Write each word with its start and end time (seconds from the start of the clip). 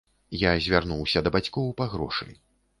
Я 0.43 0.51
звярнуўся 0.67 1.23
да 1.29 1.35
бацькоў 1.37 1.71
па 1.83 1.91
грошы. 1.95 2.29